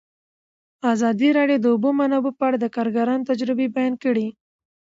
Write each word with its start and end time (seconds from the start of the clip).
ازادي 0.93 1.29
راډیو 1.37 1.59
د 1.61 1.63
د 1.63 1.65
اوبو 1.73 1.89
منابع 1.99 2.31
په 2.39 2.43
اړه 2.47 2.57
د 2.59 2.65
کارګرانو 2.75 3.27
تجربې 3.31 3.67
بیان 3.75 3.93
کړي. 4.03 4.27